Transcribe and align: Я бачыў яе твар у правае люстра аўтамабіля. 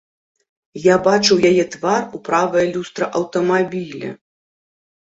Я 0.83 0.95
бачыў 1.09 1.43
яе 1.51 1.63
твар 1.75 2.01
у 2.17 2.23
правае 2.29 2.67
люстра 2.75 3.05
аўтамабіля. 3.21 4.11